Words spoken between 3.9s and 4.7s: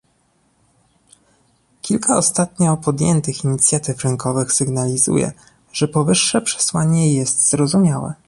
rynkowych